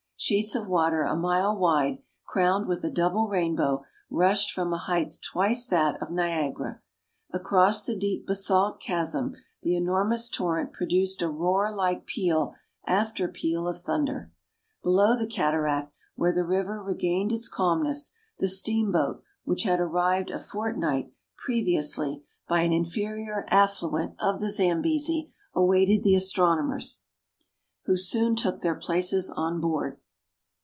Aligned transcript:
Sheets 0.23 0.53
of 0.53 0.67
water 0.67 1.01
a 1.01 1.15
mile 1.15 1.57
wide, 1.57 1.97
crowned 2.27 2.67
with 2.67 2.83
a 2.83 2.91
double 2.91 3.27
rainbow, 3.27 3.85
rushed 4.07 4.51
from 4.51 4.71
a 4.71 4.77
height 4.77 5.17
twice 5.19 5.65
that 5.65 5.99
of 5.99 6.11
Niagara. 6.11 6.79
Across 7.31 7.87
the 7.87 7.95
deep 7.95 8.27
basalt 8.27 8.79
chasm 8.79 9.33
the 9.63 9.75
enormous 9.75 10.29
torrent 10.29 10.73
produced 10.73 11.23
a 11.23 11.27
roar 11.27 11.71
like 11.73 12.05
peal 12.05 12.53
after 12.85 13.27
peal 13.27 13.67
of 13.67 13.79
thunder. 13.79 14.31
Below 14.83 15.17
the 15.17 15.25
cataract, 15.25 15.91
where 16.13 16.31
the 16.31 16.45
river 16.45 16.83
regained 16.83 17.31
its 17.31 17.47
calmness, 17.49 18.11
the 18.37 18.47
steamboat, 18.47 19.23
which 19.43 19.63
had 19.63 19.79
arrived 19.79 20.29
a 20.29 20.37
fortnight 20.37 21.11
previously 21.35 22.21
by 22.47 22.67
230 22.67 22.69
MERIDIANA; 22.69 22.75
THE 22.75 22.75
ADVENTURES 22.77 22.95
OF 22.95 22.99
an 22.99 23.09
inferior 23.09 23.45
affluent 24.19 24.21
of 24.21 24.39
the 24.39 24.51
Zambesi, 24.51 25.33
awaited 25.55 26.03
the 26.03 26.13
astronomers, 26.13 27.01
who 27.85 27.97
soon 27.97 28.35
took 28.35 28.61
their 28.61 28.75
places 28.75 29.31
on 29.31 29.59
board. 29.59 29.97